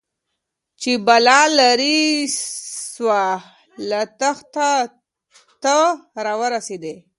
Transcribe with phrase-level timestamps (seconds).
[0.81, 1.99] چي بلا ليري
[2.93, 3.23] سوه
[3.89, 4.69] له تخته
[5.63, 5.75] ته
[6.25, 6.95] راورسېدې